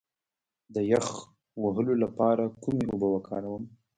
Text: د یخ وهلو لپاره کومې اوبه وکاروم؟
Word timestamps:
د 0.75 0.75
یخ 0.91 1.07
وهلو 1.63 1.93
لپاره 2.03 2.43
کومې 2.63 2.85
اوبه 2.91 3.07
وکاروم؟ 3.11 3.63